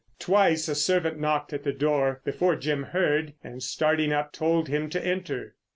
[0.17, 4.89] Twice a servant knocked at the door before Jim heard, and starting up told him
[4.89, 5.53] to enter.